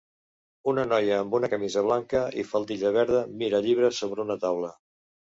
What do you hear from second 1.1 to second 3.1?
amb una camisa blanca i faldilla